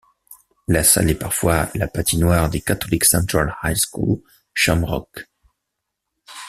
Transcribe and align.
La 0.67 0.83
salle 0.83 1.11
est 1.11 1.19
parfois 1.19 1.69
la 1.75 1.87
patinoire 1.87 2.49
des 2.49 2.59
Catholic 2.59 3.03
Central 3.05 3.55
High 3.63 3.75
School 3.77 4.19
Shamrock. 4.51 5.27